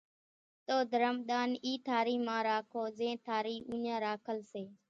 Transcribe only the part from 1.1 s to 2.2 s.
ۮان اِي ٿارِي